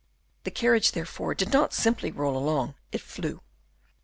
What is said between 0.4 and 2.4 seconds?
The carriage, therefore, did not simply roll